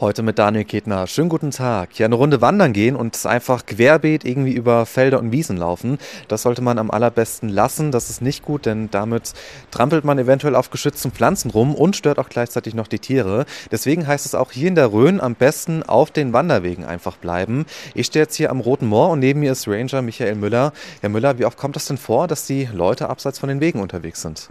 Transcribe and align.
Heute 0.00 0.22
mit 0.22 0.38
Daniel 0.38 0.64
Ketner. 0.64 1.06
Schönen 1.06 1.28
guten 1.28 1.50
Tag. 1.50 1.98
Ja, 1.98 2.06
eine 2.06 2.14
Runde 2.14 2.40
wandern 2.40 2.72
gehen 2.72 2.96
und 2.96 3.26
einfach 3.26 3.66
querbeet 3.66 4.24
irgendwie 4.24 4.54
über 4.54 4.86
Felder 4.86 5.18
und 5.18 5.30
Wiesen 5.30 5.58
laufen. 5.58 5.98
Das 6.26 6.40
sollte 6.40 6.62
man 6.62 6.78
am 6.78 6.90
allerbesten 6.90 7.50
lassen. 7.50 7.92
Das 7.92 8.08
ist 8.08 8.22
nicht 8.22 8.42
gut, 8.42 8.64
denn 8.64 8.90
damit 8.90 9.34
trampelt 9.70 10.06
man 10.06 10.18
eventuell 10.18 10.56
auf 10.56 10.70
geschützten 10.70 11.10
Pflanzen 11.10 11.50
rum 11.50 11.74
und 11.74 11.96
stört 11.96 12.18
auch 12.18 12.30
gleichzeitig 12.30 12.72
noch 12.72 12.88
die 12.88 12.98
Tiere. 12.98 13.44
Deswegen 13.70 14.06
heißt 14.06 14.24
es 14.24 14.34
auch 14.34 14.52
hier 14.52 14.68
in 14.68 14.74
der 14.74 14.90
Rhön 14.90 15.20
am 15.20 15.34
besten 15.34 15.82
auf 15.82 16.10
den 16.10 16.32
Wanderwegen 16.32 16.86
einfach 16.86 17.18
bleiben. 17.18 17.66
Ich 17.92 18.06
stehe 18.06 18.22
jetzt 18.22 18.36
hier 18.36 18.50
am 18.50 18.60
Roten 18.60 18.86
Moor 18.86 19.10
und 19.10 19.18
neben 19.18 19.40
mir 19.40 19.52
ist 19.52 19.68
Ranger 19.68 20.00
Michael 20.00 20.34
Müller. 20.34 20.72
Herr 21.02 21.10
Müller, 21.10 21.38
wie 21.38 21.44
oft 21.44 21.58
kommt 21.58 21.76
das 21.76 21.84
denn 21.84 21.98
vor, 21.98 22.26
dass 22.26 22.46
die 22.46 22.66
Leute 22.72 23.10
abseits 23.10 23.38
von 23.38 23.50
den 23.50 23.60
Wegen 23.60 23.82
unterwegs 23.82 24.22
sind? 24.22 24.48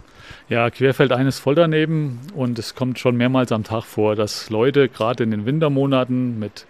Ja, 0.48 0.70
Querfeldein 0.70 1.26
ist 1.26 1.40
voll 1.40 1.56
daneben 1.56 2.20
und 2.36 2.58
es 2.60 2.76
kommt 2.76 3.00
schon 3.00 3.16
mehrmals 3.16 3.50
am 3.50 3.64
Tag 3.64 3.82
vor, 3.82 4.14
dass 4.14 4.48
Leute 4.50 4.88
gerade 4.88 5.24
in 5.24 5.32
den 5.32 5.39
Wintermonaten 5.46 6.38
mit 6.38 6.66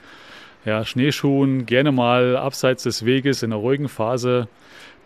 ja, 0.64 0.84
Schneeschuhen 0.84 1.66
gerne 1.66 1.92
mal 1.92 2.36
abseits 2.36 2.82
des 2.82 3.04
Weges 3.04 3.42
in 3.42 3.52
einer 3.52 3.60
ruhigen 3.60 3.88
Phase 3.88 4.48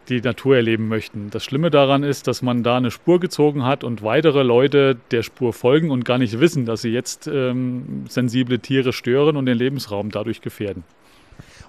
die 0.09 0.21
Natur 0.21 0.57
erleben 0.57 0.89
möchten. 0.89 1.31
Das 1.31 1.45
Schlimme 1.45 1.71
daran 1.71 2.03
ist, 2.03 2.27
dass 2.27 2.43
man 2.43 2.63
da 2.63 2.77
eine 2.77 2.91
Spur 2.91 3.21
gezogen 3.21 3.65
hat 3.65 3.85
und 3.85 4.03
weitere 4.03 4.43
Leute 4.43 4.97
der 5.11 5.23
Spur 5.23 5.53
folgen 5.53 5.91
und 5.91 6.05
gar 6.05 6.19
nicht 6.19 6.41
wissen, 6.41 6.67
dass 6.67 6.83
sie 6.83 6.91
jetzt 6.91 7.27
ähm, 7.27 8.05
sensible 8.09 8.59
Tiere 8.59 8.93
stören 8.93 9.37
und 9.37 9.47
den 9.47 9.57
Lebensraum 9.57 10.11
dadurch 10.11 10.41
gefährden. 10.41 10.85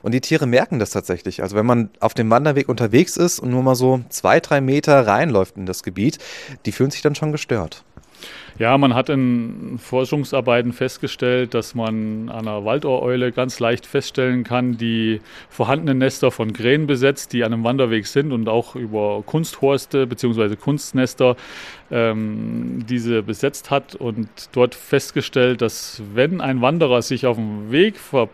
Und 0.02 0.12
die 0.12 0.22
Tiere 0.22 0.46
merken 0.46 0.80
das 0.80 0.92
tatsächlich. 0.92 1.42
Also 1.42 1.56
wenn 1.56 1.66
man 1.66 1.90
auf 2.00 2.14
dem 2.14 2.30
Wanderweg 2.30 2.70
unterwegs 2.70 3.18
ist 3.18 3.40
und 3.40 3.50
nur 3.50 3.64
mal 3.64 3.76
so 3.76 4.02
zwei, 4.10 4.40
drei 4.40 4.62
Meter 4.62 5.08
reinläuft 5.08 5.58
in 5.58 5.66
das 5.66 5.82
Gebiet, 5.82 6.20
die 6.66 6.72
fühlen 6.72 6.92
sich 6.92 7.02
dann 7.02 7.16
schon 7.16 7.32
gestört. 7.32 7.84
Ja, 8.58 8.78
man 8.78 8.94
hat 8.94 9.10
in 9.10 9.78
Forschungsarbeiten 9.80 10.72
festgestellt, 10.72 11.54
dass 11.54 11.76
man 11.76 12.30
an 12.30 12.48
einer 12.48 12.64
Waldohreule 12.64 13.32
ganz 13.32 13.60
leicht 13.60 13.86
feststellen 13.86 14.44
kann, 14.44 14.78
die 14.78 15.20
vorhandenen 15.50 15.98
Nester 15.98 16.32
von 16.32 16.54
Krähen 16.54 16.88
besetzt, 16.88 17.34
die 17.34 17.44
an 17.44 17.54
einem 17.54 17.64
Wanderweg 17.64 18.08
sind 18.08 18.32
und 18.32 18.48
auch 18.48 18.76
über 18.76 19.24
Kunsthorste 19.26 20.08
bzw. 20.08 20.56
Kunstnester 20.56 21.36
ähm, 21.92 22.86
diese 22.88 23.24
besetzt 23.24 23.72
hat 23.72 23.96
und 23.96 24.30
dort 24.54 24.74
festgestellt, 24.74 25.62
dass 25.62 26.02
wenn 26.14 26.40
ein 26.40 26.62
Wanderer 26.62 27.02
sich 27.02 27.26
auf 27.26 27.36
dem 27.36 27.72
Weg 27.72 27.96
auf 28.14 28.30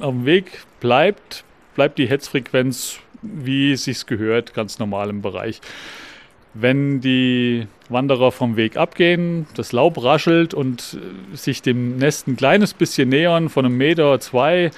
dem 0.00 0.24
Weg 0.24 0.64
bleibt, 0.80 1.44
bleibt 1.74 1.98
die 1.98 2.08
Hetzfrequenz, 2.08 2.98
wie 3.22 3.72
es 3.72 3.84
sich 3.84 4.06
gehört, 4.06 4.54
ganz 4.54 4.78
normal 4.78 5.10
im 5.10 5.22
Bereich. 5.22 5.60
Wenn 6.54 7.00
die 7.00 7.66
Wanderer 7.88 8.30
vom 8.30 8.56
Weg 8.56 8.76
abgehen, 8.76 9.46
das 9.54 9.72
Laub 9.72 10.02
raschelt 10.02 10.52
und 10.52 10.98
sich 11.32 11.62
dem 11.62 11.96
Nest 11.96 12.28
ein 12.28 12.36
kleines 12.36 12.74
bisschen 12.74 13.08
nähern, 13.08 13.48
von 13.48 13.64
einem 13.64 13.76
Meter 13.76 14.08
oder 14.08 14.20
zwei, 14.20 14.70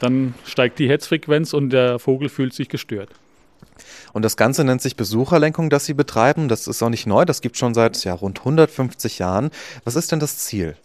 dann 0.00 0.34
steigt 0.44 0.78
die 0.78 0.88
Hetzfrequenz 0.88 1.52
und 1.52 1.70
der 1.70 1.98
Vogel 1.98 2.28
fühlt 2.28 2.54
sich 2.54 2.68
gestört. 2.68 3.10
Und 4.12 4.24
das 4.24 4.36
Ganze 4.36 4.64
nennt 4.64 4.80
sich 4.80 4.96
Besucherlenkung, 4.96 5.70
das 5.70 5.86
Sie 5.86 5.94
betreiben. 5.94 6.48
Das 6.48 6.66
ist 6.66 6.82
auch 6.82 6.88
nicht 6.88 7.06
neu, 7.06 7.24
das 7.24 7.40
gibt 7.40 7.56
es 7.56 7.60
schon 7.60 7.74
seit 7.74 8.02
ja, 8.04 8.14
rund 8.14 8.40
150 8.40 9.18
Jahren. 9.18 9.50
Was 9.84 9.96
ist 9.96 10.12
denn 10.12 10.20
das 10.20 10.38
Ziel? 10.38 10.76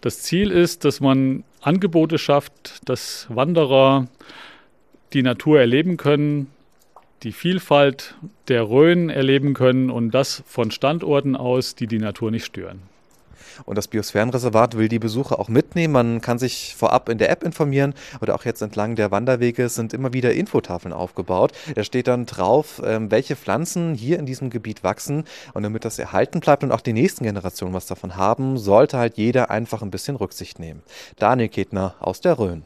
Das 0.00 0.20
Ziel 0.20 0.50
ist, 0.50 0.84
dass 0.84 1.00
man 1.00 1.44
Angebote 1.62 2.18
schafft, 2.18 2.80
dass 2.84 3.26
Wanderer 3.30 4.06
die 5.12 5.22
Natur 5.22 5.60
erleben 5.60 5.96
können, 5.96 6.50
die 7.24 7.32
Vielfalt 7.32 8.14
der 8.48 8.68
Rhön 8.68 9.08
erleben 9.10 9.54
können 9.54 9.90
und 9.90 10.10
das 10.10 10.42
von 10.46 10.70
Standorten 10.70 11.36
aus, 11.36 11.74
die 11.74 11.86
die 11.86 11.98
Natur 11.98 12.30
nicht 12.30 12.44
stören. 12.44 12.82
Und 13.64 13.78
das 13.78 13.88
Biosphärenreservat 13.88 14.76
will 14.76 14.88
die 14.88 14.98
Besucher 14.98 15.38
auch 15.38 15.48
mitnehmen. 15.48 15.92
Man 15.92 16.20
kann 16.20 16.38
sich 16.38 16.74
vorab 16.76 17.08
in 17.08 17.18
der 17.18 17.30
App 17.30 17.42
informieren 17.44 17.94
oder 18.20 18.34
auch 18.34 18.44
jetzt 18.44 18.62
entlang 18.62 18.96
der 18.96 19.10
Wanderwege 19.10 19.68
sind 19.68 19.94
immer 19.94 20.12
wieder 20.12 20.34
Infotafeln 20.34 20.92
aufgebaut. 20.92 21.52
Da 21.74 21.84
steht 21.84 22.08
dann 22.08 22.26
drauf, 22.26 22.82
ähm, 22.84 23.10
welche 23.10 23.36
Pflanzen 23.36 23.94
hier 23.94 24.18
in 24.18 24.26
diesem 24.26 24.50
Gebiet 24.50 24.82
wachsen. 24.82 25.24
Und 25.52 25.62
damit 25.62 25.84
das 25.84 25.98
erhalten 25.98 26.40
bleibt 26.40 26.64
und 26.64 26.72
auch 26.72 26.80
die 26.80 26.92
nächsten 26.92 27.24
Generationen 27.24 27.74
was 27.74 27.86
davon 27.86 28.16
haben, 28.16 28.58
sollte 28.58 28.98
halt 28.98 29.16
jeder 29.16 29.50
einfach 29.50 29.82
ein 29.82 29.90
bisschen 29.90 30.16
Rücksicht 30.16 30.58
nehmen. 30.58 30.82
Daniel 31.16 31.48
Ketner 31.48 31.94
aus 32.00 32.20
der 32.20 32.38
Rhön. 32.38 32.64